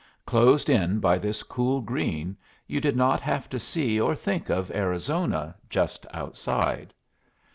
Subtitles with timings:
[0.25, 4.71] Closed in by this cool green, you did not have to see or think of
[4.71, 6.91] Arizona, just outside.